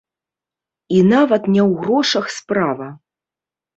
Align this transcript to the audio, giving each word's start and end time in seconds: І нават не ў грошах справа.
І 0.95 1.01
нават 1.11 1.43
не 1.55 1.63
ў 1.69 1.85
грошах 1.85 2.25
справа. 2.39 2.87